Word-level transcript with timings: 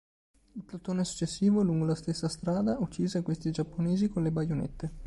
Il 0.55 0.63
plotone 0.63 1.05
successivo, 1.05 1.61
lungo 1.61 1.85
la 1.85 1.93
stessa 1.93 2.27
strada, 2.27 2.79
uccise 2.79 3.21
questi 3.21 3.51
giapponesi 3.51 4.09
con 4.09 4.23
le 4.23 4.31
baionette. 4.31 4.91